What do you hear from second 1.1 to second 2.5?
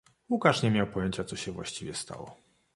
co się właściwie stało.